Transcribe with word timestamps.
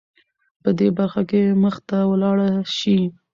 په 0.63 0.69
دې 0.79 0.89
برخه 0.97 1.21
کې 1.29 1.41
مخته 1.63 1.97
ولاړه 2.11 2.49
شې. 2.77 2.97